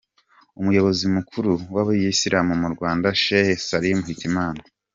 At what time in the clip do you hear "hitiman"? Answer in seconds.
4.07-4.55